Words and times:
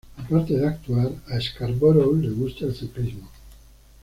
Aparte 0.19 0.57
de 0.57 0.65
actuar, 0.65 1.11
a 1.27 1.39
Scarborough 1.39 2.19
le 2.19 2.31
gusta 2.31 2.65
el 2.65 2.73
ciclismo. 2.73 3.29